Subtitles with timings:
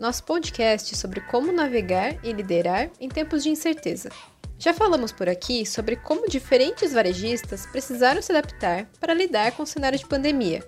[0.00, 4.10] nosso podcast sobre como navegar e liderar em tempos de incerteza.
[4.58, 9.66] Já falamos por aqui sobre como diferentes varejistas precisaram se adaptar para lidar com o
[9.66, 10.64] cenário de pandemia.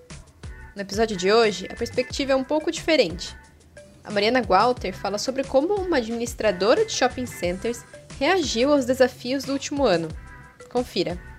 [0.75, 3.35] No episódio de hoje, a perspectiva é um pouco diferente.
[4.03, 7.83] A Mariana Walter fala sobre como uma administradora de shopping centers
[8.17, 10.07] reagiu aos desafios do último ano.
[10.69, 11.30] Confira.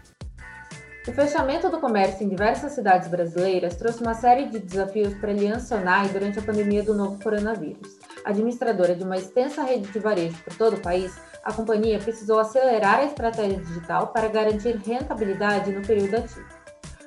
[1.04, 5.34] O fechamento do comércio em diversas cidades brasileiras trouxe uma série de desafios para a
[5.34, 7.98] Aliança Sonai durante a pandemia do novo coronavírus.
[8.24, 13.00] Administradora de uma extensa rede de varejo por todo o país, a companhia precisou acelerar
[13.00, 16.46] a estratégia digital para garantir rentabilidade no período ativo.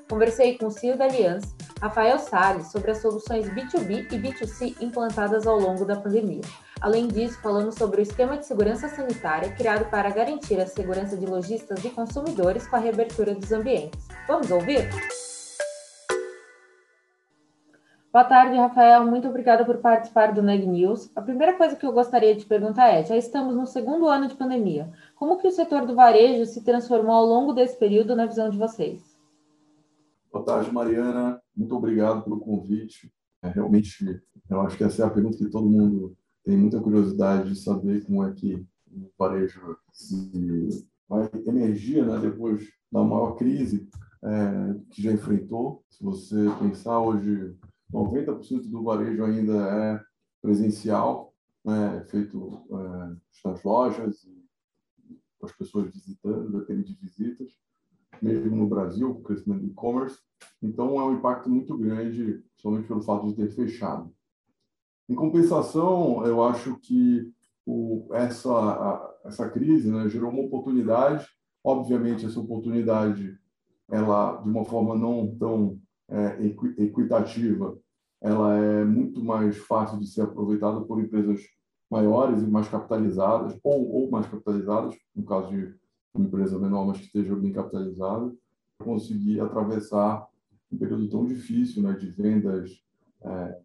[0.10, 1.48] Conversei com o CEO da Aliança,
[1.86, 6.42] Rafael Salles, sobre as soluções B2B e B2C implantadas ao longo da pandemia.
[6.82, 11.28] Além disso, falamos sobre o esquema de segurança sanitária criado para garantir a segurança de
[11.28, 14.08] lojistas e consumidores com a reabertura dos ambientes.
[14.28, 14.90] Vamos ouvir?
[18.12, 19.06] Boa tarde, Rafael.
[19.06, 21.12] Muito obrigada por participar do Neg News.
[21.16, 24.34] A primeira coisa que eu gostaria de perguntar é: já estamos no segundo ano de
[24.34, 24.92] pandemia.
[25.16, 28.58] Como que o setor do varejo se transformou ao longo desse período na visão de
[28.58, 29.15] vocês?
[30.36, 31.42] Boa tarde, Mariana.
[31.56, 33.10] Muito obrigado pelo convite.
[33.42, 37.48] É, realmente, eu acho que essa é a pergunta que todo mundo tem muita curiosidade
[37.48, 38.56] de saber como é que
[38.92, 43.88] o varejo se vai emergir né, depois da maior crise
[44.26, 45.86] é, que já enfrentou.
[45.90, 47.56] Se você pensar hoje,
[47.90, 50.04] 90% do varejo ainda é
[50.42, 51.34] presencial,
[51.64, 54.28] né, feito é, nas lojas,
[55.40, 57.54] com as pessoas visitando, depende de visitas,
[58.22, 60.18] mesmo no Brasil, com o crescimento do e-commerce.
[60.62, 64.12] Então, é um impacto muito grande, somente pelo fato de ter fechado.
[65.08, 67.32] Em compensação, eu acho que
[67.66, 71.28] o, essa, essa crise né, gerou uma oportunidade.
[71.64, 73.38] Obviamente, essa oportunidade,
[73.90, 76.44] ela, de uma forma não tão é,
[76.78, 77.78] equitativa,
[78.22, 81.42] ela é muito mais fácil de ser aproveitada por empresas
[81.90, 85.76] maiores e mais capitalizadas, ou, ou mais capitalizadas, no caso de
[86.16, 88.34] uma empresa menor, mas que esteja bem capitalizada,
[88.80, 90.28] conseguir atravessar
[90.72, 92.84] um período tão difícil né, de vendas
[93.22, 93.60] é,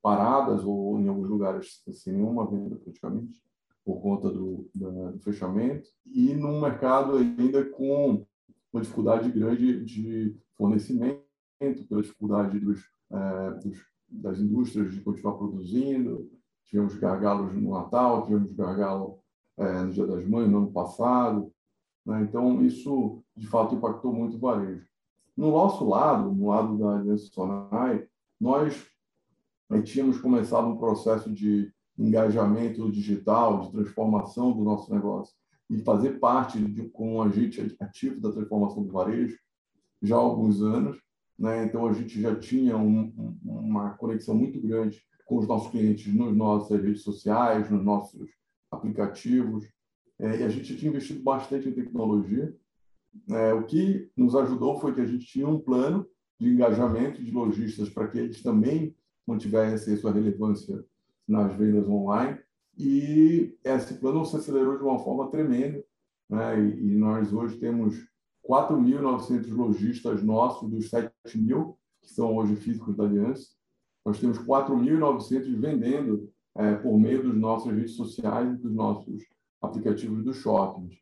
[0.00, 3.42] paradas ou em alguns lugares sem nenhuma venda praticamente
[3.84, 8.24] por conta do, do fechamento e num mercado ainda com
[8.72, 11.22] uma dificuldade grande de fornecimento
[11.88, 13.78] pela dificuldade dos, é, dos,
[14.08, 16.30] das indústrias de continuar produzindo.
[16.64, 19.20] Tivemos gargalos no Natal tivemos gargalo
[19.56, 21.52] é, no Dia das Mães no ano passado
[22.06, 22.22] né?
[22.22, 24.86] então isso de fato impactou muito o varejo
[25.36, 28.06] no nosso lado no lado da Aliança Sonai
[28.40, 28.86] nós
[29.84, 35.34] tínhamos começado um processo de engajamento digital, de transformação do nosso negócio
[35.68, 39.36] e fazer parte de, com um agente ativo da transformação do varejo
[40.02, 40.98] já há alguns anos.
[41.38, 41.64] Né?
[41.64, 46.34] Então, a gente já tinha um, uma conexão muito grande com os nossos clientes nas
[46.34, 48.30] nossas redes sociais, nos nossos
[48.70, 49.66] aplicativos.
[50.18, 52.54] É, e a gente tinha investido bastante em tecnologia.
[53.30, 56.06] É, o que nos ajudou foi que a gente tinha um plano
[56.38, 58.94] de engajamento de lojistas para que eles também
[59.26, 60.84] mantivesse sua relevância
[61.26, 62.38] nas vendas online.
[62.78, 65.82] E esse plano se acelerou de uma forma tremenda.
[66.28, 66.60] Né?
[66.60, 67.94] E, e nós hoje temos
[68.48, 73.48] 4.900 lojistas nossos, dos 7.000 que são hoje físicos da Aliança.
[74.04, 79.24] Nós temos 4.900 vendendo é, por meio dos nossos redes sociais e dos nossos
[79.60, 80.96] aplicativos dos shoppings.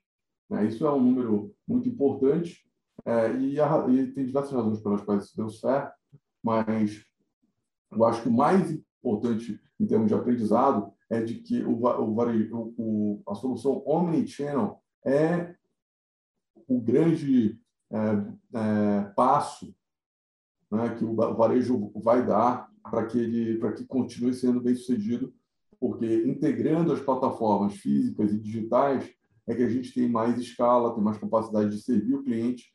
[0.48, 0.66] Né?
[0.66, 2.64] Isso é um número muito importante
[3.04, 5.92] é, e, a, e, tem diversas razões pelas quais isso deu certo,
[6.42, 7.04] mas
[7.90, 8.70] eu acho que o mais
[9.02, 15.54] importante em termos de aprendizado é de que o, o, o a solução omnichannel é
[16.66, 17.98] o grande é,
[18.58, 19.74] é, passo
[20.70, 25.32] né, que o varejo vai dar para que ele para que continue sendo bem sucedido,
[25.84, 29.06] porque integrando as plataformas físicas e digitais
[29.46, 32.72] é que a gente tem mais escala, tem mais capacidade de servir o cliente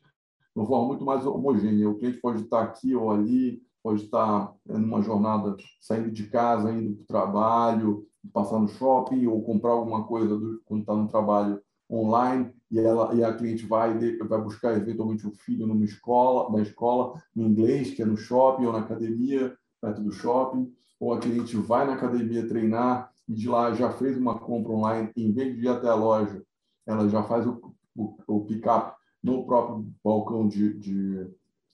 [0.54, 1.90] de uma forma muito mais homogênea.
[1.90, 6.94] O cliente pode estar aqui ou ali, pode estar numa jornada saindo de casa, indo
[6.98, 11.60] para o trabalho, passar no shopping ou comprar alguma coisa do, quando está no trabalho
[11.90, 16.62] online e ela e a cliente vai vai buscar eventualmente o filho numa escola na
[16.62, 21.18] escola no inglês que é no shopping ou na academia perto do shopping ou a
[21.18, 25.56] cliente vai na academia treinar e de lá já fez uma compra online, em vez
[25.56, 26.44] de ir até a loja,
[26.86, 31.26] ela já faz o, o, o pick-up no próprio balcão de, de,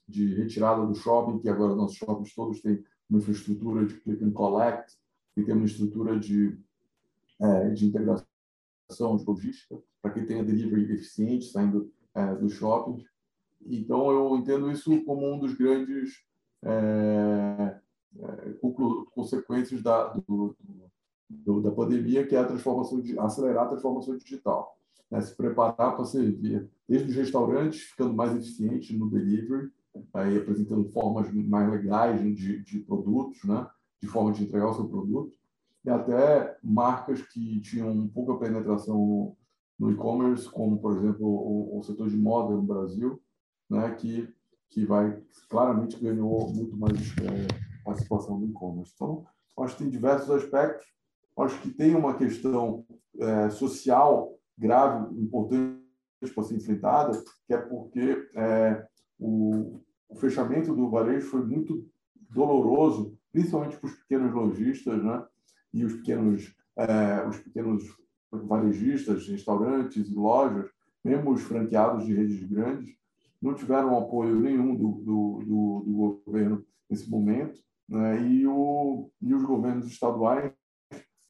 [0.06, 4.32] de, retirada do shopping, que agora nossos shoppings todos têm uma infraestrutura de click and
[4.32, 4.96] collect,
[5.36, 6.58] e tem uma estrutura de,
[7.40, 8.26] é, de integração
[9.16, 13.04] de logística, para que tenha delivery eficiente saindo é, dos shoppings.
[13.64, 16.24] Então, eu entendo isso como um dos grandes
[16.62, 17.80] é,
[19.14, 20.56] consequências da, do,
[21.28, 24.76] do, da pandemia, que é a transformação, de, acelerar a transformação digital.
[25.10, 25.20] Né?
[25.20, 29.70] Se preparar para servir desde os restaurantes, ficando mais eficientes no delivery,
[30.12, 33.66] aí apresentando formas mais legais de, de produtos, né?
[34.00, 35.36] de forma de entregar o seu produto,
[35.84, 39.36] e até marcas que tinham pouca penetração
[39.78, 43.20] no e-commerce, como, por exemplo, o, o, setor de moda no Brasil,
[43.70, 43.90] né?
[43.94, 44.28] que,
[44.70, 48.92] que vai claramente ganhou muito mais é, participação no e-commerce.
[48.94, 49.24] Então,
[49.60, 50.86] acho que tem diversos aspectos.
[51.38, 52.84] Acho que tem uma questão
[53.18, 55.76] é, social grave, importante
[56.34, 57.12] para ser enfrentada,
[57.46, 58.86] que é porque é,
[59.18, 61.86] o, o, fechamento do varejo foi muito
[62.30, 65.24] doloroso, principalmente para os pequenos lojistas, né?
[65.72, 67.84] E os pequenos, é, os pequenos
[68.32, 70.70] varejistas, restaurantes e lojas,
[71.04, 72.96] mesmo os franqueados de redes grandes,
[73.40, 75.92] não tiveram apoio nenhum do, do, do, do
[76.24, 78.20] governo nesse momento né?
[78.22, 79.44] e, o, e os
[79.76, 80.52] governos estaduais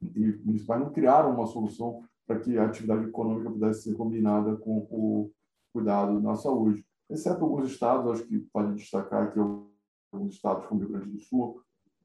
[0.01, 4.87] e municipais não criaram uma solução para que a atividade econômica pudesse ser combinada com
[4.89, 5.31] o
[5.73, 6.85] cuidado na saúde.
[7.09, 11.19] Exceto alguns estados, acho que pode destacar aqui alguns estados como o Rio Grande do
[11.19, 11.61] Sul,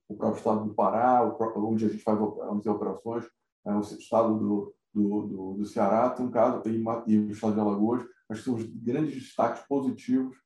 [0.08, 1.24] o próprio estado do Pará,
[1.56, 2.18] onde a gente faz
[2.66, 3.24] operações,
[3.64, 6.62] é, o estado do, do, do, do Ceará tem um caso,
[7.06, 10.36] e o estado de Alagoas, que são os grandes destaques positivos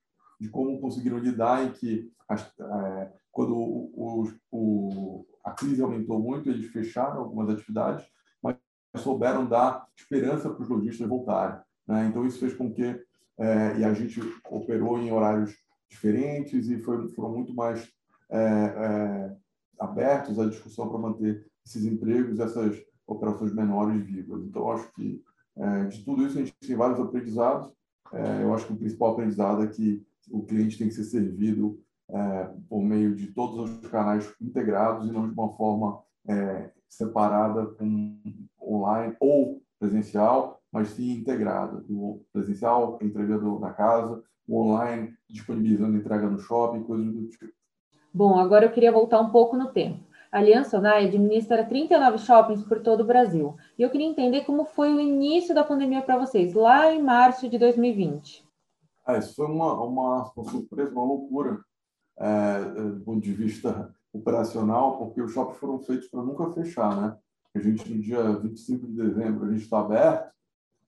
[0.40, 6.18] de como conseguiram lidar em que as, é, quando o, o, o, a crise aumentou
[6.18, 8.04] muito, eles fecharam algumas atividades,
[8.42, 8.56] mas
[8.96, 11.60] souberam dar esperança para os lojistas voltarem.
[11.86, 12.06] Né?
[12.06, 13.00] Então, isso fez com que.
[13.38, 14.20] É, e a gente
[14.50, 15.54] operou em horários
[15.88, 17.86] diferentes e foi, foram muito mais
[18.30, 19.36] é, é,
[19.78, 24.42] abertos à discussão para manter esses empregos, essas operações menores vivas.
[24.42, 25.22] Então, acho que
[25.54, 27.70] é, de tudo isso a gente tem vários aprendizados.
[28.12, 31.78] É, eu acho que o principal aprendizado é que o cliente tem que ser servido
[32.10, 37.66] é, por meio de todos os canais integrados e não de uma forma é, separada
[37.66, 38.18] com
[38.60, 41.84] online ou presencial, mas sim integrada.
[41.88, 47.52] O presencial, entrega na casa, o online disponibilizando entrega no shopping, coisas do tipo.
[48.12, 50.00] Bom, agora eu queria voltar um pouco no tempo.
[50.32, 53.56] A Aliança Onai administra 39 shoppings por todo o Brasil.
[53.78, 57.48] E eu queria entender como foi o início da pandemia para vocês, lá em março
[57.48, 58.44] de 2020.
[59.08, 61.60] É, isso foi uma, uma, uma surpresa, uma loucura
[62.18, 67.16] do ponto de vista operacional, porque os shoppings foram feitos para nunca fechar, né?
[67.54, 70.30] A gente, no dia 25 de dezembro, a gente está aberto,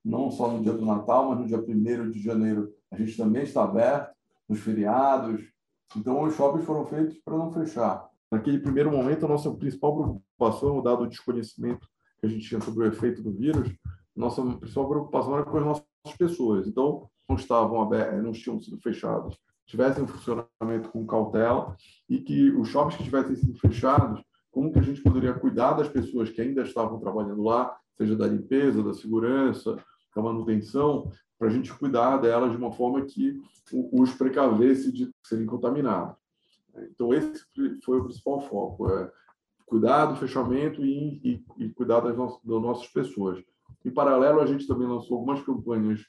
[0.04, 3.42] não só no dia do Natal, mas no dia 1 de janeiro a gente também
[3.42, 4.14] está aberto,
[4.48, 5.42] nos feriados.
[5.96, 8.08] Então, os shoppings foram feitos para não fechar.
[8.30, 11.86] Naquele primeiro momento, a nossa principal preocupação, dado o desconhecimento
[12.20, 13.74] que a gente tinha sobre o efeito do vírus,
[14.14, 16.66] nossa principal preocupação era com as nossas pessoas.
[16.66, 21.76] Então, não estavam abertos, não tinham sido fechados tivessem funcionamento com cautela
[22.08, 25.88] e que os shoppings que tivessem sido fechados, como que a gente poderia cuidar das
[25.88, 29.76] pessoas que ainda estavam trabalhando lá, seja da limpeza, da segurança,
[30.16, 33.40] da manutenção, para a gente cuidar delas de uma forma que
[33.92, 36.16] os precavesse de serem contaminados.
[36.90, 37.44] Então, esse
[37.84, 39.12] foi o principal foco, é
[39.66, 43.44] cuidar do fechamento e, e, e cuidar das nossas, das nossas pessoas.
[43.84, 46.00] Em paralelo, a gente também lançou algumas campanhas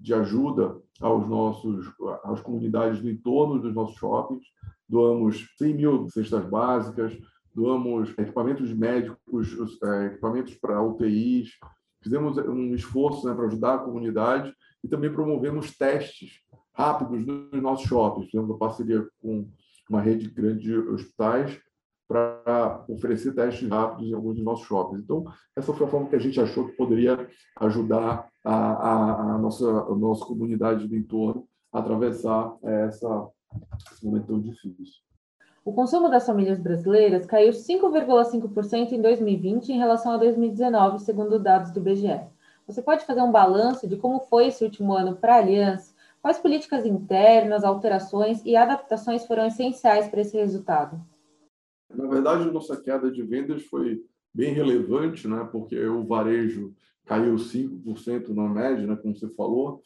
[0.00, 1.86] de ajuda aos nossos,
[2.24, 4.44] às comunidades do entorno dos nossos shoppings.
[4.88, 7.16] Doamos 100 mil cestas básicas,
[7.54, 11.50] doamos equipamentos médicos, é, equipamentos para UTIs.
[12.02, 16.40] Fizemos um esforço né, para ajudar a comunidade e também promovemos testes
[16.72, 18.26] rápidos nos nossos shoppings.
[18.26, 19.48] Fizemos uma parceria com
[19.88, 21.60] uma rede grande de hospitais
[22.10, 25.00] para oferecer testes rápidos em alguns dos nossos shoppings.
[25.00, 25.24] Então,
[25.54, 27.28] essa foi a forma que a gente achou que poderia
[27.60, 33.28] ajudar a, a, a nossa, a nossa comunidade do entorno a atravessar essa,
[33.92, 35.04] esse momento tão difícil.
[35.64, 41.70] O consumo das famílias brasileiras caiu 5,5% em 2020 em relação a 2019, segundo dados
[41.70, 42.22] do BGE.
[42.66, 45.94] Você pode fazer um balanço de como foi esse último ano para a Aliança?
[46.20, 51.00] Quais políticas internas, alterações e adaptações foram essenciais para esse resultado?
[51.94, 55.48] Na verdade, a nossa queda de vendas foi bem relevante, né?
[55.50, 58.96] porque o varejo caiu 5% na média, né?
[58.96, 59.82] como você falou,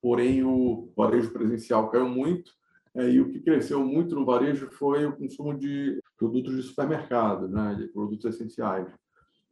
[0.00, 2.52] porém o varejo presencial caiu muito,
[2.94, 7.48] é, e o que cresceu muito no varejo foi o consumo de produtos de supermercado,
[7.48, 7.74] né?
[7.74, 8.88] de produtos essenciais.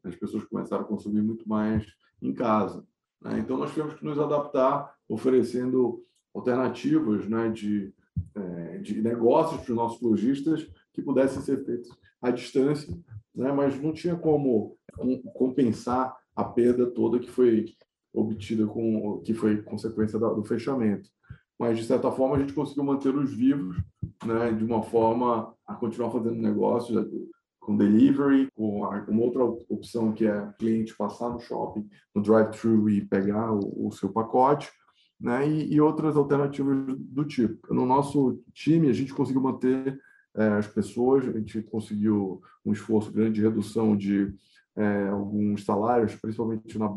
[0.02, 1.86] as pessoas começaram a consumir muito mais
[2.22, 2.84] em casa.
[3.20, 3.38] Né?
[3.38, 6.02] Então, nós tivemos que nos adaptar, oferecendo
[6.34, 7.92] alternativas né, de,
[8.34, 12.92] é, de negócios para os nossos lojistas que pudessem ser feitos à distância,
[13.34, 14.76] né, mas não tinha como
[15.34, 17.66] compensar a perda toda que foi
[18.12, 21.08] obtida com que foi consequência do fechamento.
[21.58, 23.76] Mas de certa forma a gente conseguiu mantê-los vivos,
[24.24, 27.06] né, de uma forma a continuar fazendo negócios
[27.60, 32.88] com delivery, com uma outra opção que é o cliente passar no shopping, no drive-thru
[32.88, 34.70] e pegar o, o, seu pacote,
[35.20, 35.46] né?
[35.46, 37.72] E, e, outras alternativas do tipo.
[37.72, 40.00] No nosso time, a gente conseguiu manter
[40.48, 44.34] as pessoas, a gente conseguiu um esforço grande de redução de
[44.76, 46.88] é, alguns salários, principalmente na,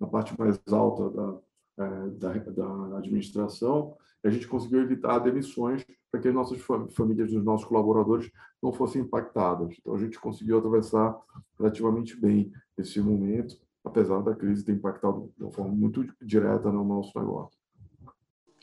[0.00, 6.20] na parte mais alta da, é, da, da administração, a gente conseguiu evitar demissões para
[6.20, 6.60] que as nossas
[6.92, 8.30] famílias dos nossos colaboradores
[8.62, 9.76] não fossem impactadas.
[9.78, 11.16] Então, a gente conseguiu atravessar
[11.58, 16.84] relativamente bem esse momento, apesar da crise ter impactado de uma forma muito direta no
[16.84, 17.57] nosso negócio.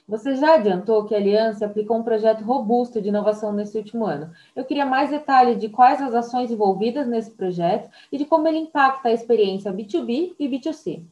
[0.07, 4.31] Você já adiantou que a Aliança aplicou um projeto robusto de inovação nesse último ano.
[4.55, 8.59] Eu queria mais detalhes de quais as ações envolvidas nesse projeto e de como ele
[8.59, 11.03] impacta a experiência B2B e B2C.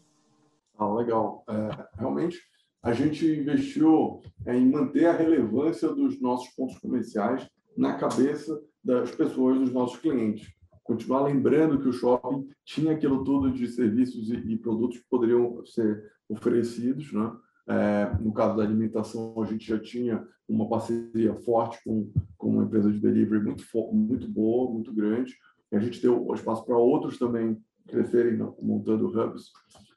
[0.77, 1.43] Ah, legal.
[1.47, 2.39] É, realmente,
[2.83, 9.09] a gente investiu é, em manter a relevância dos nossos pontos comerciais na cabeça das
[9.09, 10.53] pessoas, dos nossos clientes.
[10.83, 15.65] Continuar lembrando que o shopping tinha aquilo tudo de serviços e, e produtos que poderiam
[15.65, 17.11] ser oferecidos.
[17.11, 17.31] Né?
[17.67, 22.63] É, no caso da alimentação, a gente já tinha uma parceria forte com, com uma
[22.63, 25.33] empresa de delivery muito, muito boa, muito grande.
[25.71, 29.51] E a gente deu espaço para outros também crescerem, montando hubs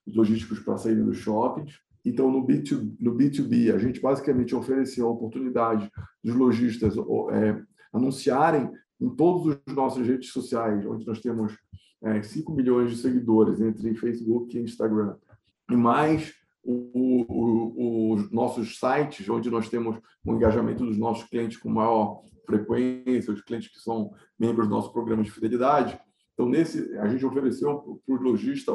[0.06, 1.80] logísticos para saírem dos shoppings.
[2.04, 5.90] Então, no, B2, no B2B, a gente basicamente ofereceu a oportunidade
[6.22, 6.94] dos lojistas
[7.32, 7.60] é,
[7.92, 8.70] anunciarem
[9.00, 11.58] em todas as nossas redes sociais, onde nós temos
[12.02, 15.16] é, 5 milhões de seguidores entre Facebook e Instagram,
[15.68, 16.32] e mais
[16.66, 23.42] os nossos sites, onde nós temos o engajamento dos nossos clientes com maior frequência, os
[23.42, 25.98] clientes que são membros do nosso programa de fidelidade.
[26.34, 28.72] Então, nesse, a gente ofereceu para o lojista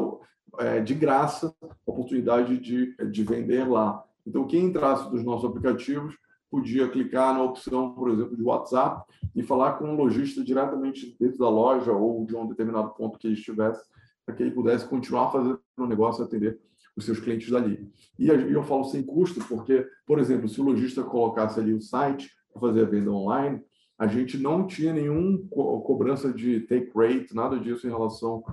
[0.59, 4.03] é, de graça a oportunidade de, de vender lá.
[4.25, 6.15] Então, quem entrasse dos nossos aplicativos
[6.49, 11.37] podia clicar na opção, por exemplo, de WhatsApp e falar com um lojista diretamente dentro
[11.37, 13.81] da loja ou de um determinado ponto que ele estivesse,
[14.25, 16.59] para que ele pudesse continuar fazendo o negócio e atender
[16.95, 17.89] os seus clientes dali.
[18.17, 22.29] E eu falo sem custo, porque, por exemplo, se o lojista colocasse ali o site
[22.51, 23.61] para fazer a venda online,
[23.97, 28.43] a gente não tinha nenhuma cobrança de take rate, nada disso em relação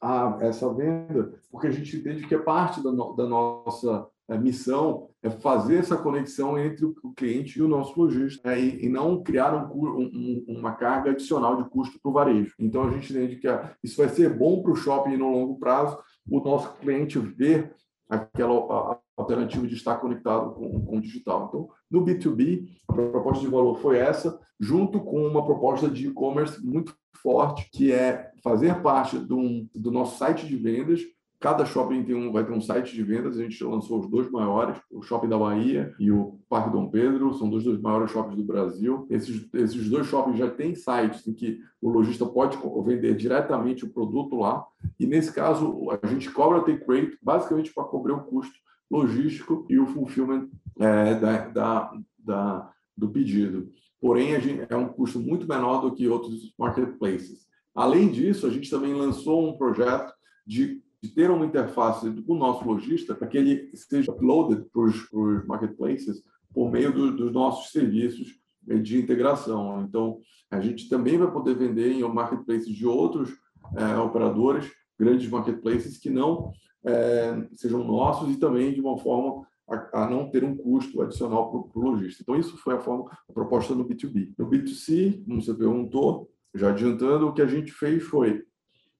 [0.00, 4.38] a essa venda, porque a gente entende que é parte da, no, da nossa é,
[4.38, 8.60] missão é fazer essa conexão entre o cliente e o nosso lojista né?
[8.60, 12.54] e, e, não criar um, um, uma carga adicional de custo para o varejo.
[12.58, 15.58] Então a gente entende que ah, isso vai ser bom para o shopping no longo
[15.58, 15.98] prazo,
[16.30, 17.74] o nosso cliente ver
[18.08, 21.46] aquela alternativa de estar conectado com, com o digital.
[21.48, 26.64] Então, no B2B, a proposta de valor foi essa, junto com uma proposta de e-commerce
[26.64, 31.00] muito forte, que é fazer parte do, do nosso site de vendas.
[31.44, 33.36] Cada shopping tem um, vai ter um site de vendas.
[33.36, 37.34] A gente lançou os dois maiores, o Shopping da Bahia e o Parque Dom Pedro.
[37.34, 39.06] São dois dos maiores shoppings do Brasil.
[39.10, 43.90] Esses, esses dois shoppings já têm sites em que o lojista pode vender diretamente o
[43.90, 44.64] produto lá.
[44.98, 48.54] E nesse caso, a gente cobra take rate basicamente para cobrir o custo
[48.90, 50.48] logístico e o fulfillment
[50.78, 53.70] é, da, da, da, do pedido.
[54.00, 57.46] Porém, gente, é um custo muito menor do que outros marketplaces.
[57.74, 60.10] Além disso, a gente também lançou um projeto
[60.46, 64.82] de, de ter uma interface com o nosso lojista para que ele seja uploaded para
[64.82, 68.40] os marketplaces por meio do, dos nossos serviços
[68.82, 69.82] de integração.
[69.82, 70.20] Então,
[70.50, 73.30] a gente também vai poder vender em marketplaces de outros
[73.76, 76.52] é, operadores, grandes marketplaces que não
[76.86, 81.68] é, sejam nossos e também de uma forma a, a não ter um custo adicional
[81.68, 82.22] para o lojista.
[82.22, 84.32] Então, isso foi a forma, a proposta no B2B.
[84.38, 88.42] No B2C, como você perguntou, já adiantando, o que a gente fez foi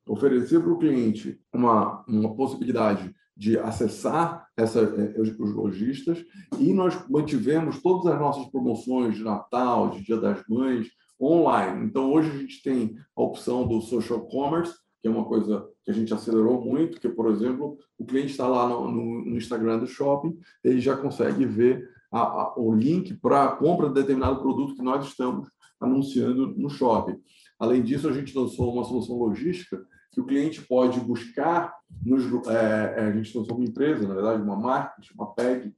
[0.07, 6.25] oferecer para o cliente uma, uma possibilidade de acessar essa, eh, os, os lojistas
[6.59, 10.89] e nós mantivemos todas as nossas promoções de Natal, de Dia das Mães,
[11.21, 11.87] online.
[11.87, 15.91] Então, hoje a gente tem a opção do social commerce, que é uma coisa que
[15.91, 18.91] a gente acelerou muito, que, por exemplo, o cliente está lá no,
[19.25, 23.89] no, Instagram do shopping, ele já consegue ver a, a, o link para a compra
[23.89, 25.49] de determinado produto que nós estamos
[25.81, 27.17] anunciando no shopping.
[27.59, 29.85] Além disso, a gente lançou uma solução logística
[30.15, 34.43] que o cliente pode buscar, nos, é, é a gente lançou uma empresa, na verdade,
[34.43, 35.75] uma marca, uma PEG,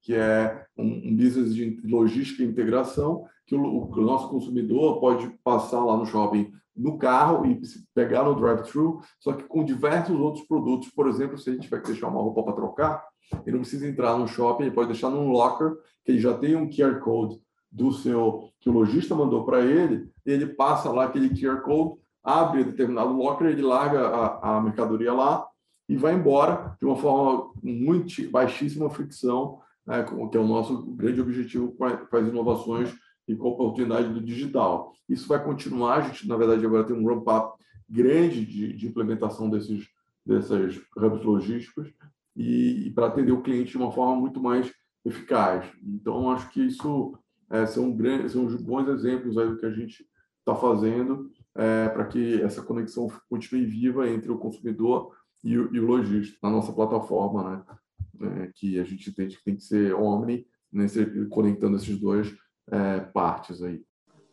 [0.00, 5.82] que é um, business de logística e integração, que o, o, nosso consumidor pode passar
[5.84, 7.60] lá no shopping no carro e
[7.94, 10.88] pegar no drive-thru, só que com diversos outros produtos.
[10.90, 13.04] Por exemplo, se a gente vai deixar uma roupa para trocar,
[13.46, 16.54] ele não precisa entrar no shopping, ele pode deixar num locker, que ele já tem
[16.54, 17.40] um QR Code
[17.70, 22.64] do seu que o lojista mandou para ele, ele passa lá aquele QR Code, abre
[22.64, 25.46] determinado locker, ele larga a, a mercadoria lá
[25.88, 31.20] e vai embora de uma forma muito baixíssima fricção, né, que é o nosso grande
[31.20, 32.94] objetivo com as inovações
[33.28, 34.94] e com a oportunidade do digital.
[35.08, 39.50] Isso vai continuar, a gente, na verdade, agora tem um ramp-up grande de, de, implementação
[39.50, 39.86] desses,
[40.24, 41.92] desses hubs logísticos
[42.34, 44.72] e, e para atender o cliente de uma forma muito mais
[45.04, 45.70] eficaz.
[45.82, 47.18] Então, acho que isso
[47.50, 50.06] é, são, grandes, são bons exemplos aí do que a gente
[50.40, 55.78] está fazendo é, para que essa conexão continue viva entre o consumidor e o, e
[55.78, 57.64] o lojista na nossa plataforma, né?
[58.20, 62.34] É, que a gente entende que tem que ser omni, nesse, conectando esses dois
[62.70, 63.82] é, partes aí.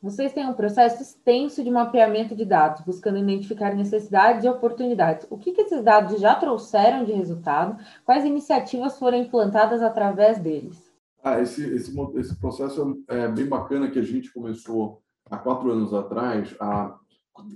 [0.01, 5.27] Vocês têm um processo extenso de mapeamento de dados, buscando identificar necessidades e oportunidades.
[5.29, 7.77] O que, que esses dados já trouxeram de resultado?
[8.03, 10.91] Quais iniciativas foram implantadas através deles?
[11.23, 15.93] Ah, esse, esse, esse processo é bem bacana que a gente começou há quatro anos
[15.93, 16.97] atrás a,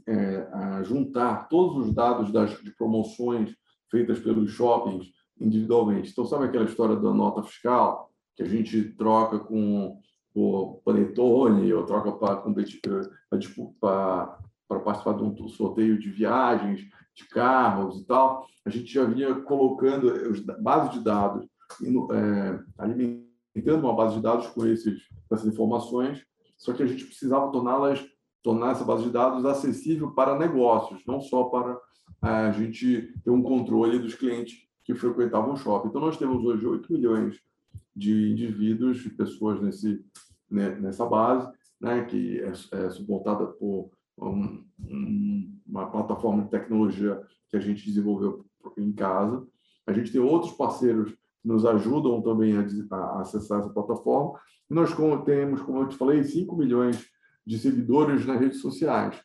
[0.07, 3.55] é, a juntar todos os dados das, de promoções
[3.89, 6.11] feitas pelos shoppings individualmente.
[6.11, 9.99] Então, sabe aquela história da nota fiscal que a gente troca com
[10.33, 12.41] o Panetone, ou troca para
[14.67, 16.81] para participar de um sorteio de viagens,
[17.13, 21.45] de carros e tal, a gente já vinha colocando os bases de dados,
[22.11, 26.25] é, alimentando uma base de dados com, esses, com essas informações,
[26.57, 28.03] só que a gente precisava torná-las
[28.45, 31.81] tornar essa base de dados acessível para negócios, não só para
[32.23, 35.87] é, a gente ter um controle dos clientes que frequentavam o shopping.
[35.87, 37.39] Então, nós temos hoje 8 milhões
[37.95, 40.05] de indivíduos, de pessoas nesse,
[40.47, 47.19] né, nessa base, né, que é, é suportada por um, um, uma plataforma de tecnologia
[47.49, 48.45] que a gente desenvolveu
[48.77, 49.43] em casa.
[49.87, 54.39] A gente tem outros parceiros que nos ajudam também a, a acessar essa plataforma.
[54.69, 54.93] E nós
[55.25, 57.14] temos, como eu te falei, 5 milhões
[57.45, 59.19] de seguidores nas redes sociais.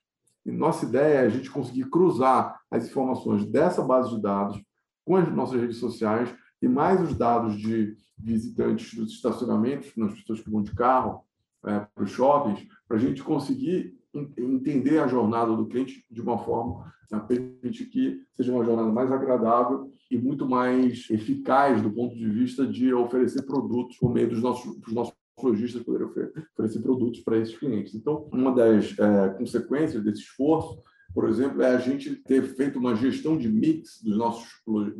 [0.44, 4.60] E nossa ideia é a gente conseguir cruzar as informações dessa base de dados
[5.04, 10.40] com as nossas redes sociais e mais os dados de visitantes dos estacionamentos, nas pessoas
[10.40, 11.24] que vão de carro
[11.64, 13.98] é, para os shoppings, para a gente conseguir
[14.36, 19.10] entender a jornada do cliente de uma forma a permitir que seja uma jornada mais
[19.10, 24.40] agradável e muito mais eficaz do ponto de vista de oferecer produtos por meio dos
[24.40, 27.94] nossos, dos nossos lojistas poderem oferecer produtos para esses clientes.
[27.94, 30.82] Então, uma das é, consequências desse esforço,
[31.14, 34.48] por exemplo, é a gente ter feito uma gestão de mix dos nossos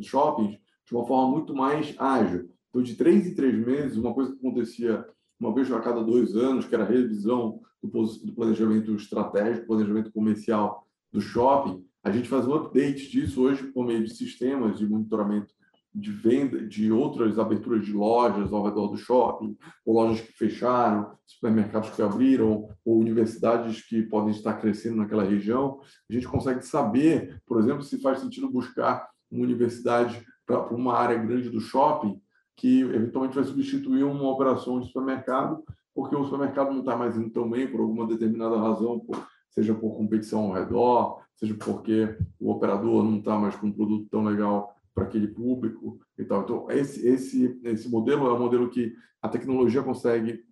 [0.01, 2.49] shoppings de uma forma muito mais ágil.
[2.69, 5.05] Então, de três em três meses, uma coisa que acontecia
[5.39, 10.87] uma vez a cada dois anos, que era a revisão do planejamento estratégico, planejamento comercial
[11.11, 15.53] do shopping, a gente faz um update disso hoje por meio de sistemas de monitoramento
[15.93, 21.17] de venda de outras aberturas de lojas ao redor do shopping, ou lojas que fecharam,
[21.25, 25.79] supermercados que abriram, ou universidades que podem estar crescendo naquela região.
[26.09, 31.17] A gente consegue saber, por exemplo, se faz sentido buscar uma universidade para uma área
[31.17, 32.21] grande do shopping
[32.55, 37.29] que eventualmente vai substituir uma operação de supermercado, porque o supermercado não está mais indo
[37.29, 42.51] tão bem por alguma determinada razão, por, seja por competição ao redor, seja porque o
[42.51, 46.43] operador não está mais com um produto tão legal para aquele público e tal.
[46.43, 50.43] Então, esse, esse, esse modelo é um modelo que a tecnologia consegue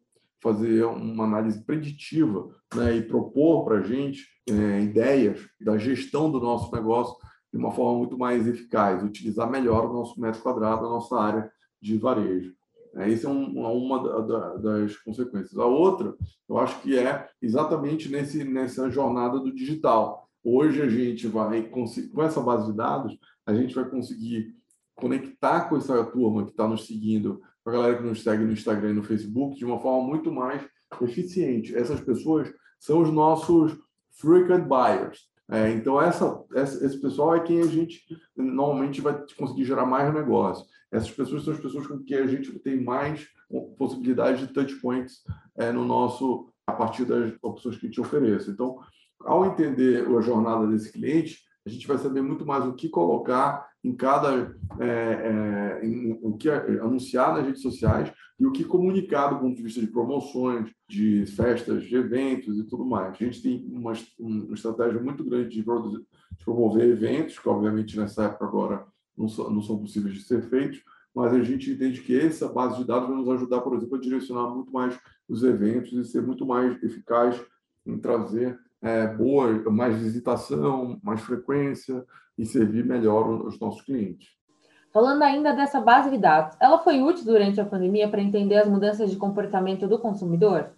[0.42, 6.40] fazer uma análise preditiva né, e propor para a gente é, ideias da gestão do
[6.40, 7.16] nosso negócio
[7.52, 11.52] de uma forma muito mais eficaz, utilizar melhor o nosso metro quadrado, a nossa área
[11.82, 12.54] de varejo.
[12.96, 15.58] É, essa é um, uma das consequências.
[15.58, 16.16] A outra,
[16.48, 20.30] eu acho que é exatamente nesse, nessa jornada do digital.
[20.44, 21.84] Hoje a gente vai, com
[22.24, 23.18] essa base de dados,
[23.50, 24.56] a gente vai conseguir
[24.96, 28.52] conectar com essa turma que está nos seguindo, com a galera que nos segue no
[28.52, 30.62] Instagram e no Facebook, de uma forma muito mais
[31.02, 31.76] eficiente.
[31.76, 33.78] Essas pessoas são os nossos
[34.12, 35.30] frequent buyers.
[35.52, 38.04] É, então, essa, essa, esse pessoal é quem a gente
[38.38, 40.66] normalmente vai conseguir gerar mais negócio.
[40.92, 43.28] Essas pessoas são as pessoas com quem a gente tem mais
[43.78, 45.24] possibilidade de touch points
[45.58, 48.52] é, no nosso, a partir das opções que a gente oferece.
[48.52, 48.80] Então,
[49.22, 53.68] ao entender a jornada desse cliente, a gente vai saber muito mais o que colocar
[53.84, 59.28] em cada, é, é, em, o que anunciar nas redes sociais e o que comunicar
[59.28, 63.14] do ponto de vista de promoções, de festas, de eventos e tudo mais.
[63.14, 66.06] A gente tem uma, uma estratégia muito grande de, produzir,
[66.38, 68.86] de promover eventos, que obviamente nessa época agora
[69.18, 70.82] não, so, não são possíveis de ser feitos,
[71.14, 74.02] mas a gente entende que essa base de dados vai nos ajudar, por exemplo, a
[74.02, 77.42] direcionar muito mais os eventos e ser muito mais eficaz
[77.86, 82.06] em trazer é, boa, mais visitação, mais frequência
[82.38, 84.30] e servir melhor os nossos clientes.
[84.92, 88.68] Falando ainda dessa base de dados, ela foi útil durante a pandemia para entender as
[88.68, 90.72] mudanças de comportamento do consumidor?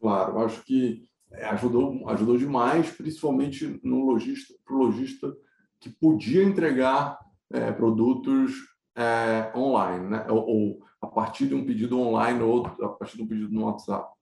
[0.00, 5.34] Claro, acho que é, ajudou, ajudou demais, principalmente no lojista, para o lojista
[5.80, 7.18] que podia entregar
[7.50, 8.52] é, produtos
[8.96, 10.26] é, online, né?
[10.28, 13.64] ou, ou, a partir de um pedido online ou a partir de um pedido no
[13.64, 14.13] WhatsApp.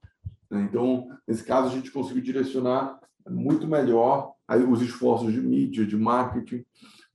[0.53, 0.69] Né?
[0.69, 4.35] Então, nesse caso, a gente conseguiu direcionar muito melhor
[4.69, 6.65] os esforços de mídia, de marketing,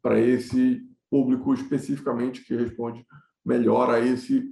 [0.01, 3.05] para esse público especificamente que responde
[3.45, 4.51] melhor a esse,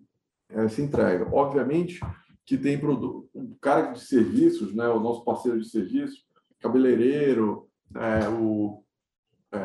[0.50, 1.28] essa entrega.
[1.34, 2.00] Obviamente
[2.45, 6.24] que tem produto, um cara de serviços, né, o nosso parceiro de serviços,
[6.60, 8.84] cabeleireiro, é, o,
[9.52, 9.58] é,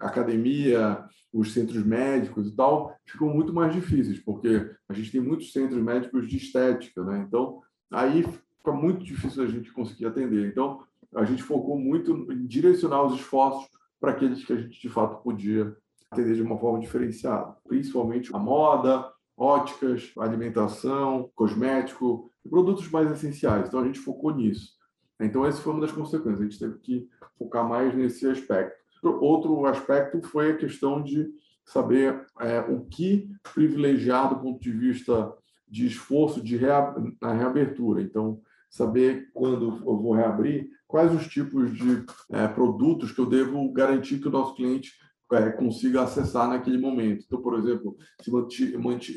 [0.00, 5.22] a academia, os centros médicos e tal, ficam muito mais difíceis, porque a gente tem
[5.22, 7.24] muitos centros médicos de estética, né?
[7.26, 8.24] Então, aí
[8.58, 10.48] fica muito difícil a gente conseguir atender.
[10.48, 10.82] Então,
[11.14, 13.68] a gente focou muito em direcionar os esforços
[14.00, 15.76] para aqueles que a gente de fato podia
[16.10, 23.68] atender de uma forma diferenciada, principalmente a moda, óticas, alimentação, cosmético, produtos mais essenciais.
[23.68, 24.76] Então a gente focou nisso.
[25.20, 26.40] Então essa foi uma das consequências.
[26.40, 28.76] A gente teve que focar mais nesse aspecto.
[29.02, 31.28] Outro aspecto foi a questão de
[31.64, 35.32] saber é, o que privilegiar do ponto de vista
[35.68, 36.94] de esforço de rea...
[37.20, 38.00] na reabertura.
[38.00, 38.40] Então,
[38.70, 44.18] saber quando eu vou reabrir, quais os tipos de é, produtos que eu devo garantir
[44.18, 44.92] que o nosso cliente
[45.32, 47.24] é, consiga acessar naquele momento.
[47.26, 48.30] Então, por exemplo, se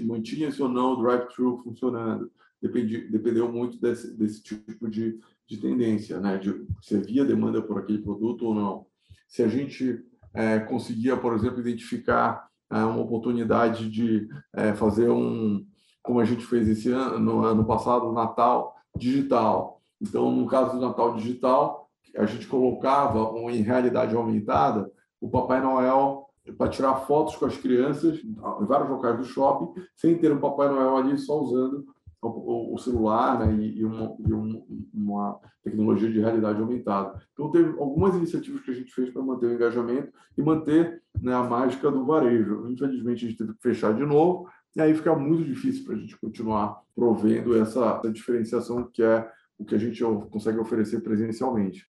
[0.04, 2.30] mantinha-se ou não o drive-thru funcionando,
[2.62, 6.38] dependi, dependeu muito desse, desse tipo de, de tendência, né?
[6.38, 8.86] de se havia demanda por aquele produto ou não.
[9.28, 15.66] Se a gente é, conseguia, por exemplo, identificar é, uma oportunidade de é, fazer um,
[16.02, 19.82] como a gente fez esse ano, no ano passado, Natal digital.
[20.01, 26.27] Então, no caso do Natal digital, a gente colocava em realidade aumentada o Papai Noel
[26.58, 30.69] para tirar fotos com as crianças em vários locais do shopping, sem ter o Papai
[30.69, 31.86] Noel ali só usando
[32.21, 37.19] o, o celular né, e, e, uma, e um, uma, tecnologia de realidade aumentada.
[37.34, 41.34] Então, teve algumas iniciativas que a gente fez para manter o engajamento e manter né,
[41.34, 42.67] a mágica do varejo.
[42.67, 45.97] Infelizmente, a gente teve que fechar de novo, e aí fica muito difícil para a
[45.97, 51.88] gente continuar provendo essa, essa diferenciação que é o que a gente consegue oferecer presencialmente.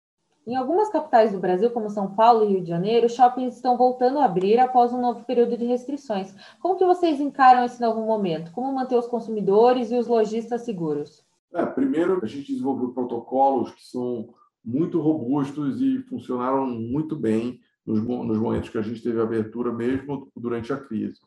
[0.47, 4.21] Em algumas capitais do Brasil, como São Paulo e Rio de Janeiro, shoppings estão voltando
[4.21, 6.33] a abrir após um novo período de restrições.
[6.61, 8.53] Como que vocês encaram esse novo momento?
[8.53, 11.27] Como manter os consumidores e os lojistas seguros?
[11.53, 14.29] É, primeiro, a gente desenvolveu protocolos que são
[14.65, 20.31] muito robustos e funcionaram muito bem nos, nos momentos que a gente teve abertura, mesmo
[20.37, 21.19] durante a crise.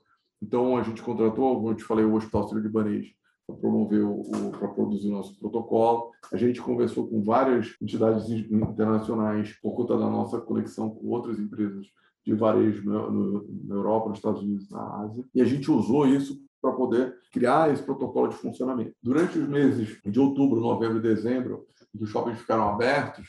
[0.42, 3.08] Então, a gente contratou, como eu te falei, o Hospital Sírio-Libanês
[3.50, 6.12] para promover o, para produzir o nosso protocolo.
[6.32, 11.88] A gente conversou com várias entidades internacionais por conta da nossa conexão com outras empresas
[12.26, 15.24] de varejo no, no, na Europa, nos Estados Unidos, na Ásia.
[15.34, 18.94] E a gente usou isso para poder criar esse protocolo de funcionamento.
[19.02, 23.26] Durante os meses de outubro, novembro e dezembro, em que os shoppings ficaram abertos,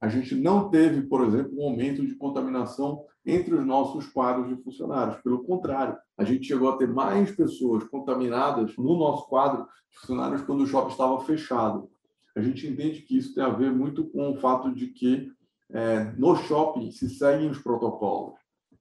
[0.00, 4.62] a gente não teve, por exemplo, um aumento de contaminação entre os nossos quadros de
[4.62, 5.20] funcionários.
[5.22, 10.42] Pelo contrário, a gente chegou a ter mais pessoas contaminadas no nosso quadro de funcionários
[10.42, 11.88] quando o shopping estava fechado.
[12.36, 15.32] A gente entende que isso tem a ver muito com o fato de que
[15.70, 18.34] é, no shopping se seguem os protocolos.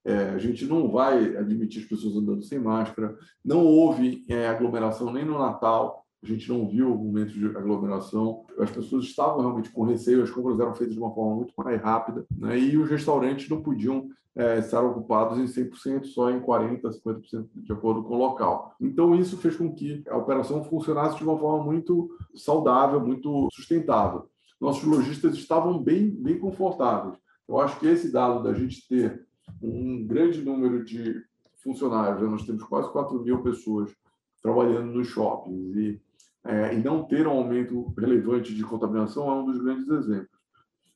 [0.06, 5.14] É, a gente não vai admitir as pessoas andando sem máscara, não houve é, aglomeração
[5.14, 9.84] nem no Natal, a gente não viu momentos de aglomeração, as pessoas estavam realmente com
[9.84, 12.58] receio, as compras eram feitas de uma forma muito mais rápida, né?
[12.58, 17.72] e os restaurantes não podiam é, estar ocupados em 100%, só em 40%, 50% de
[17.72, 18.76] acordo com o local.
[18.80, 24.28] Então, isso fez com que a operação funcionasse de uma forma muito saudável, muito sustentável.
[24.60, 27.18] Nossos lojistas estavam bem, bem confortáveis.
[27.48, 29.26] Eu acho que esse dado da gente ter
[29.62, 31.22] um grande número de
[31.64, 32.28] funcionários, né?
[32.28, 33.94] nós temos quase 4 mil pessoas
[34.42, 36.02] trabalhando nos shoppings e
[36.46, 40.38] é, e não ter um aumento relevante de contaminação é um dos grandes exemplos.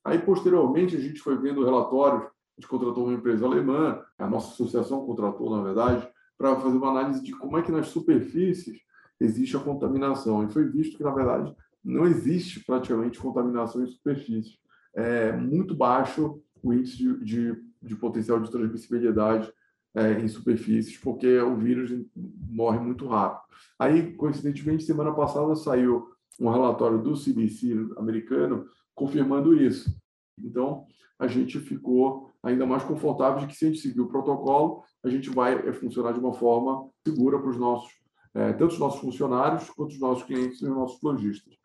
[0.03, 4.51] Aí, posteriormente, a gente foi vendo relatórios, a gente contratou uma empresa alemã, a nossa
[4.51, 6.07] associação contratou, na verdade,
[6.37, 8.79] para fazer uma análise de como é que nas superfícies
[9.19, 10.43] existe a contaminação.
[10.43, 14.57] E foi visto que, na verdade, não existe praticamente contaminação em superfícies.
[14.93, 19.51] É muito baixo o índice de, de, de potencial de transmissibilidade
[19.97, 23.41] é, em superfícies, porque o vírus morre muito rápido.
[23.79, 26.07] Aí, coincidentemente, semana passada saiu
[26.39, 29.89] um relatório do CDC americano confirmando isso.
[30.39, 30.85] Então,
[31.17, 35.09] a gente ficou ainda mais confortável de que se a gente seguir o protocolo, a
[35.09, 37.91] gente vai é, funcionar de uma forma segura para os nossos,
[38.35, 41.55] é, tanto os nossos funcionários quanto os nossos clientes e os nossos lojistas.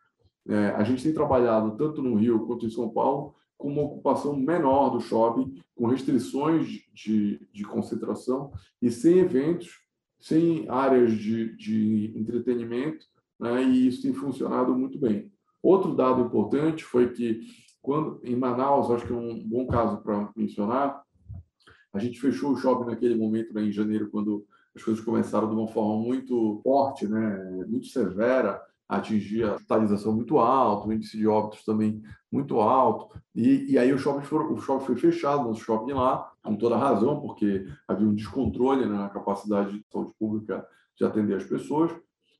[0.49, 4.35] É, a gente tem trabalhado tanto no Rio quanto em São Paulo com uma ocupação
[4.35, 9.79] menor do shopping, com restrições de, de concentração e sem eventos,
[10.19, 13.05] sem áreas de, de entretenimento,
[13.39, 13.63] né?
[13.63, 15.31] e isso tem funcionado muito bem.
[15.61, 17.41] Outro dado importante foi que,
[17.81, 21.01] quando em Manaus, acho que é um bom caso para mencionar,
[21.93, 25.55] a gente fechou o shopping naquele momento, né, em janeiro, quando as coisas começaram de
[25.55, 28.59] uma forma muito forte, né, muito severa,
[28.97, 32.01] atingir a hospitalização muito alta, o índice de óbitos também
[32.31, 33.15] muito alto.
[33.35, 36.77] E, e aí o shopping, foi, o shopping foi fechado, nosso shopping lá, com toda
[36.77, 40.65] razão, porque havia um descontrole né, na capacidade de saúde pública
[40.97, 41.91] de atender as pessoas.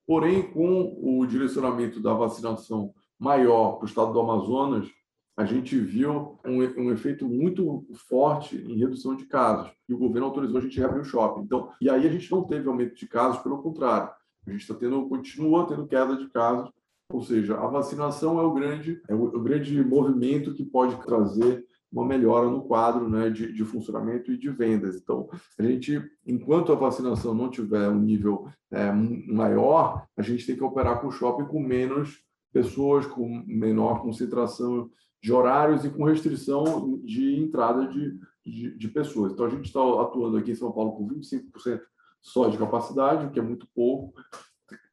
[0.06, 4.88] Porém, com o direcionamento da vacinação maior para o estado do Amazonas,
[5.36, 9.72] a gente viu um, um, efeito muito forte em redução de casos.
[9.90, 11.42] E o governo autorizou a gente reabrir o shopping.
[11.42, 14.12] Então, e aí a gente não teve aumento de casos, pelo contrário.
[14.46, 16.70] A gente está tendo, continua tendo queda de casos.
[17.12, 21.66] Ou seja, a vacinação é o grande, é o, o grande movimento que pode trazer
[21.92, 24.96] uma melhora no quadro né, de, de, funcionamento e de vendas.
[24.96, 25.30] Então,
[25.60, 30.64] a gente, enquanto a vacinação não tiver um nível é, maior, a gente tem que
[30.64, 34.90] operar com o shopping com menos pessoas, com menor concentração
[35.22, 39.32] de horários e com restrição de entrada de, de, de pessoas.
[39.32, 41.80] Então, a gente está atuando aqui em São Paulo com 25%
[42.24, 44.14] só de capacidade, o que é muito pouco.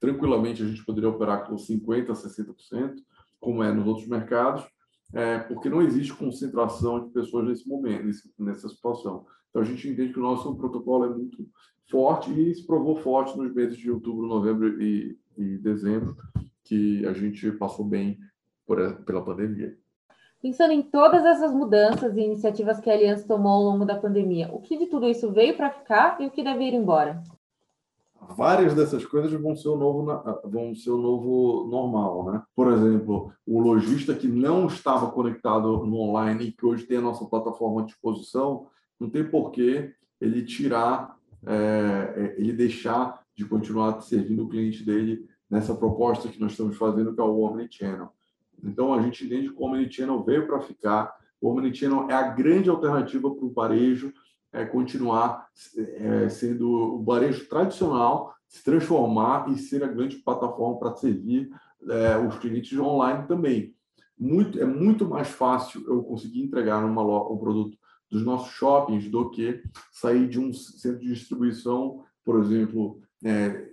[0.01, 2.97] Tranquilamente, a gente poderia operar com 50%, 60%,
[3.38, 4.66] como é nos outros mercados,
[5.14, 9.25] é, porque não existe concentração de pessoas nesse momento, nesse, nessa situação.
[9.49, 11.49] Então, a gente entende que o nosso protocolo é muito
[11.88, 16.16] forte e se provou forte nos meses de outubro, novembro e, e dezembro,
[16.64, 18.19] que a gente passou bem
[18.66, 19.77] por, pela pandemia.
[20.42, 24.48] Pensando em todas essas mudanças e iniciativas que a Aliança tomou ao longo da pandemia,
[24.50, 27.22] o que de tudo isso veio para ficar e o que deve ir embora?
[28.37, 30.07] Várias dessas coisas vão ser o novo,
[30.44, 32.42] vão ser o novo normal, né?
[32.55, 37.03] Por exemplo, o lojista que não estava conectado no online e que hoje tem a
[37.03, 38.66] nossa plataforma à disposição,
[38.98, 45.29] não tem porquê ele tirar, é, é ele deixar de continuar servindo o cliente dele
[45.50, 48.11] nessa proposta que nós estamos fazendo, que é o Omnichannel.
[48.62, 51.14] Então, a gente entende que o Omnichannel veio para ficar.
[51.40, 54.12] O Omnichannel é a grande alternativa para o varejo
[54.53, 55.46] é, continuar
[55.77, 61.49] é, sendo o varejo tradicional, se transformar e ser a grande plataforma para servir
[61.88, 63.75] é, os clientes online também.
[64.18, 67.79] Muito, é muito mais fácil eu conseguir entregar uma, um produto
[68.11, 73.68] dos nossos shoppings do que sair de um centro de distribuição, por exemplo, é,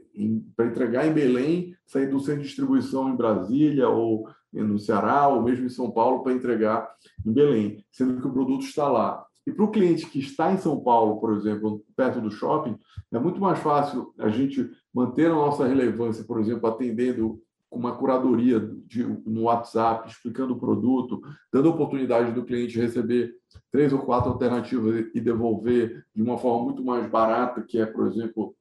[0.56, 4.30] para entregar em Belém, sair do centro de distribuição em Brasília ou
[4.64, 6.90] no Ceará ou mesmo em São Paulo para entregar
[7.26, 9.26] em Belém, sendo que o produto está lá.
[9.46, 12.78] E para o cliente que está em São Paulo, por exemplo, perto do shopping,
[13.14, 17.96] é muito mais fácil a gente manter a nossa relevância, por exemplo, atendendo com uma
[17.96, 23.36] curadoria de, no WhatsApp, explicando o produto, dando oportunidade do cliente receber
[23.72, 28.08] três ou quatro alternativas e devolver de uma forma muito mais barata, que é, por
[28.08, 28.56] exemplo,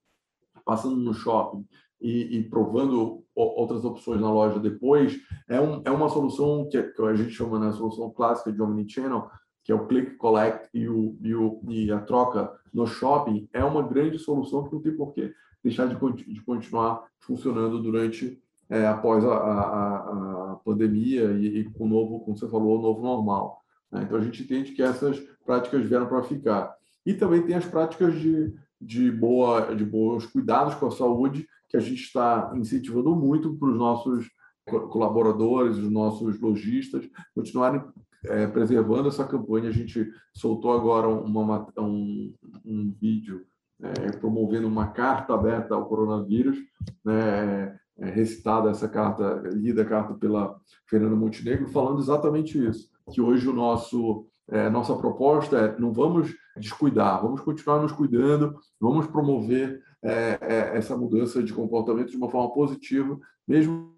[0.65, 1.65] passando no shopping
[2.01, 7.03] e, e, provando outras opções na loja depois, é, um, é uma solução que, que
[7.03, 9.31] a gente chama na né, solução clássica de Omnichannel,
[9.65, 13.65] que é o click collect e, o, e, o, e a troca no shopping, é
[13.65, 15.33] uma grande solução que não tem por que
[15.63, 21.85] deixar de, de continuar funcionando durante, é, após a, a, a pandemia e, e, com
[21.85, 23.61] o novo, como você falou, o novo normal.
[23.91, 24.03] Né?
[24.05, 26.75] Então a gente entende que essas práticas vieram para ficar.
[27.05, 31.79] E também tem as práticas de, de, boa, de bons cuidados com a saúde, que
[31.79, 34.31] a gente está incentivando muito para os nossos
[34.65, 37.83] colaboradores, os nossos lojistas, continuarem
[38.25, 39.69] é, preservando essa campanha.
[39.69, 42.35] A gente soltou agora uma, um,
[42.65, 43.45] um vídeo
[43.81, 46.57] é, promovendo uma carta aberta ao coronavírus,
[47.05, 50.59] né, é, recitada essa carta, lida a carta pela
[50.89, 56.33] Fernanda Montenegro, falando exatamente isso, que hoje o nosso é, nossa proposta é não vamos
[56.57, 62.31] descuidar, vamos continuar nos cuidando, vamos promover é, é, essa mudança de comportamento de uma
[62.31, 63.95] forma positiva, mesmo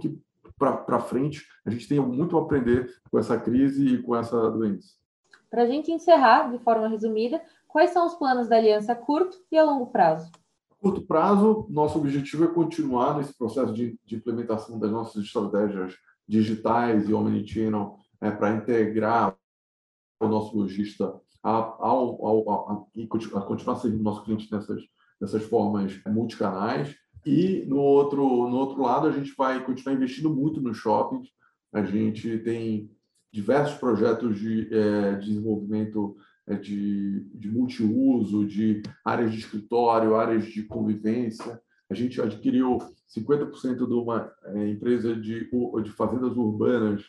[0.00, 0.18] que
[0.58, 4.94] para frente a gente tenha muito a aprender com essa crise e com essa doença.
[5.50, 9.38] Para a gente encerrar de forma resumida, quais são os planos da aliança a curto
[9.50, 10.30] e a longo prazo?
[10.80, 15.94] curto prazo, nosso objetivo é continuar nesse processo de, de implementação das nossas estratégias
[16.26, 19.36] digitais e omnichannel é, para integrar
[20.20, 24.82] o nosso lojista a, ao, a, a, continuar servindo nosso cliente nessas,
[25.20, 26.94] nessas formas multicanais.
[27.24, 31.28] E no outro, no outro lado, a gente vai continuar investindo muito nos shoppings.
[31.72, 32.90] A gente tem
[33.32, 40.62] diversos projetos de é, desenvolvimento é, de, de multiuso, de áreas de escritório, áreas de
[40.62, 41.60] convivência.
[41.90, 42.78] A gente adquiriu
[43.14, 45.50] 50% de uma é, empresa de,
[45.82, 47.04] de fazendas urbanas,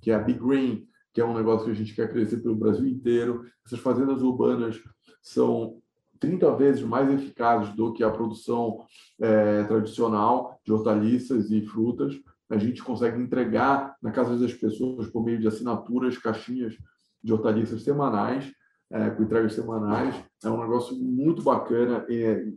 [0.00, 2.56] que é a Big Green, que é um negócio que a gente quer crescer pelo
[2.56, 3.44] Brasil inteiro.
[3.64, 4.80] Essas fazendas urbanas
[5.22, 5.81] são
[6.22, 8.86] 30 vezes mais eficazes do que a produção
[9.20, 12.14] é, tradicional de hortaliças e frutas.
[12.48, 16.76] A gente consegue entregar na casa das pessoas por meio de assinaturas, caixinhas
[17.22, 18.52] de hortaliças semanais,
[18.88, 20.14] é, com entregas semanais.
[20.44, 22.54] É um negócio muito bacana, e,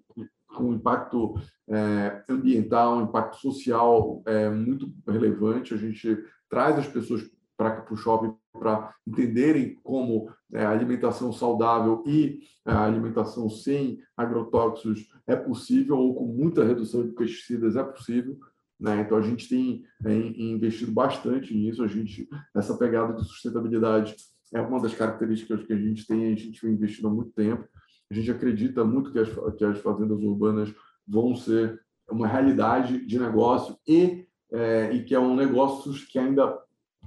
[0.48, 1.34] com impacto
[1.68, 5.74] é, ambiental, um impacto social é, muito relevante.
[5.74, 7.24] A gente traz as pessoas
[7.58, 15.08] para o shopping para entenderem como é, a alimentação saudável e a alimentação sem agrotóxicos
[15.28, 18.38] é possível ou com muita redução de pesticidas é possível.
[18.80, 19.02] Né?
[19.02, 21.84] Então a gente tem é, investido bastante nisso.
[21.84, 24.16] A gente essa pegada de sustentabilidade
[24.54, 26.34] é uma das características que a gente tem.
[26.34, 27.68] A gente vem investindo há muito tempo.
[28.10, 30.74] A gente acredita muito que as, que as fazendas urbanas
[31.08, 36.56] vão ser uma realidade de negócio e, é, e que é um negócio que ainda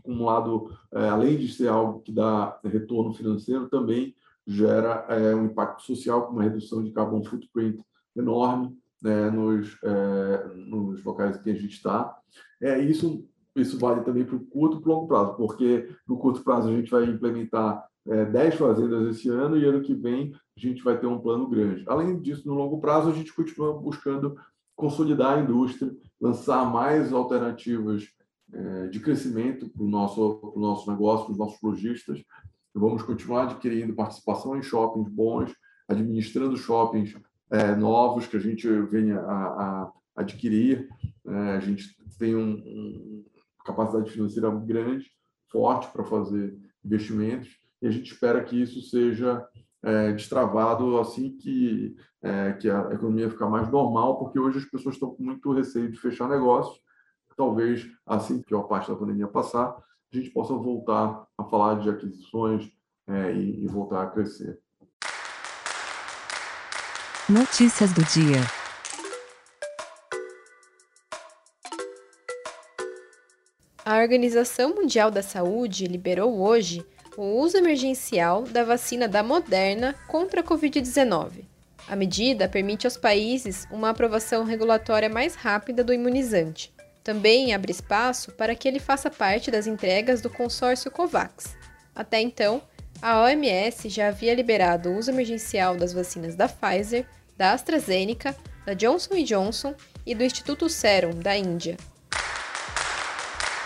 [0.09, 4.15] um lado, é, além de ser algo que dá retorno financeiro, também
[4.47, 7.85] gera é, um impacto social com uma redução de carbon footprint
[8.17, 12.17] enorme né, nos, é, nos locais que a gente está.
[12.61, 16.69] É, isso, isso vale também para o curto e longo prazo, porque no curto prazo
[16.69, 20.83] a gente vai implementar é, 10 fazendas esse ano e ano que vem a gente
[20.83, 21.85] vai ter um plano grande.
[21.87, 24.37] Além disso, no longo prazo, a gente continua buscando
[24.75, 28.09] consolidar a indústria, lançar mais alternativas
[28.91, 32.23] de crescimento para o nosso, pro nosso negócio, para os nossos lojistas.
[32.75, 35.53] Vamos continuar adquirindo participação em shoppings bons,
[35.89, 37.15] administrando shoppings
[37.51, 40.89] é, novos que a gente venha a, a adquirir.
[41.27, 43.25] É, a gente tem uma um
[43.65, 45.11] capacidade financeira grande,
[45.51, 47.51] forte para fazer investimentos
[47.83, 49.47] e a gente espera que isso seja
[49.83, 51.95] é, destravado assim que,
[52.61, 55.99] que a economia ficar mais normal, porque hoje as pessoas estão com muito receio de
[55.99, 56.81] fechar negócios
[57.39, 59.77] talvez, assim que a parte da pandemia passar,
[60.13, 62.69] a gente possa voltar a falar de aquisições
[63.07, 64.59] é, e, e voltar a crescer.
[67.29, 68.41] Notícias do dia.
[73.85, 76.85] A Organização Mundial da Saúde liberou hoje
[77.17, 81.45] o uso emergencial da vacina da Moderna contra a Covid-19.
[81.87, 86.73] A medida permite aos países uma aprovação regulatória mais rápida do imunizante,
[87.09, 91.57] também abre espaço para que ele faça parte das entregas do consórcio COVAX.
[91.97, 92.61] Até então,
[93.01, 98.75] a OMS já havia liberado o uso emergencial das vacinas da Pfizer, da AstraZeneca, da
[98.75, 101.79] Johnson Johnson e do Instituto Serum, da Índia.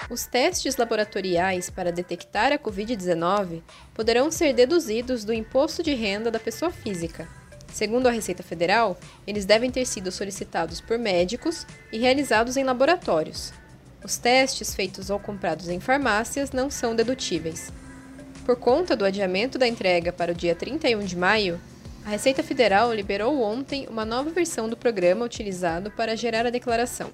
[0.08, 3.60] Os testes laboratoriais para detectar a Covid-19
[3.92, 7.26] poderão ser deduzidos do imposto de renda da pessoa física,
[7.72, 13.52] Segundo a Receita Federal, eles devem ter sido solicitados por médicos e realizados em laboratórios.
[14.04, 17.72] Os testes feitos ou comprados em farmácias não são dedutíveis.
[18.44, 21.58] Por conta do adiamento da entrega para o dia 31 de maio,
[22.04, 27.10] a Receita Federal liberou ontem uma nova versão do programa utilizado para gerar a declaração.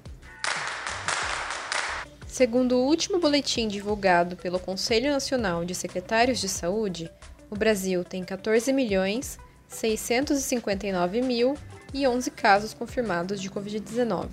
[2.27, 7.09] Segundo o último boletim divulgado pelo Conselho Nacional de Secretários de Saúde,
[7.49, 9.37] o Brasil tem 14 milhões
[9.69, 14.29] 659.011 casos confirmados de Covid-19.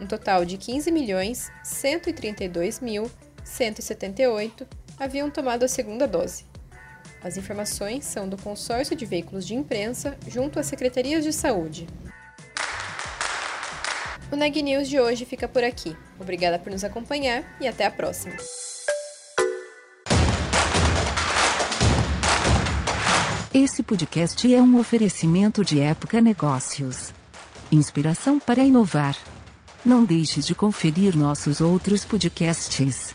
[0.00, 3.10] um total de 15.132.000
[3.44, 4.66] 178
[4.98, 6.44] haviam tomado a segunda dose.
[7.22, 11.86] As informações são do Consórcio de Veículos de Imprensa junto às Secretarias de Saúde.
[14.30, 15.96] O Neg News de hoje fica por aqui.
[16.18, 18.34] Obrigada por nos acompanhar e até a próxima.
[23.54, 27.12] Esse podcast é um oferecimento de Época Negócios.
[27.70, 29.14] Inspiração para inovar.
[29.84, 33.14] Não deixe de conferir nossos outros podcasts.